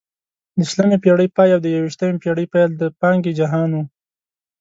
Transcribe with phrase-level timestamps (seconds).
[0.57, 3.83] د شلمې پېړۍ پای او د یوویشتمې پېړۍ پیل د پانګې جهان وو.